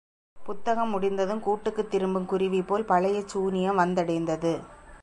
[0.45, 4.61] புத்தகம் முடிந்ததும் கூட்டுக்குத் திரும்பும் குருவிபோல் பழைய சூனியம் வந்தடைந்தது.